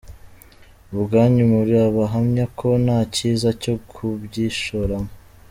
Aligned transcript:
Ubwanyu 0.95 1.43
muri 1.53 1.73
abahamya 1.87 2.45
ko 2.59 2.67
nta 2.83 2.99
cyiza 3.13 3.49
cyo 3.61 3.75
kubyishoramo. 3.91 5.11